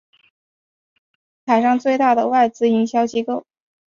[1.45, 3.45] 目前是上海最大的外资营销机构。